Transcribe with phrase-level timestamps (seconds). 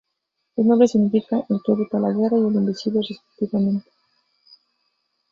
[0.55, 3.87] Sus nombres significan "el que evita la guerra" y "el invencible" respectivamente.